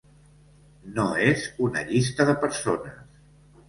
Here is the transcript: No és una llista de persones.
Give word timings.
No 0.95 1.05
és 1.27 1.45
una 1.69 1.87
llista 1.93 2.31
de 2.33 2.39
persones. 2.49 3.03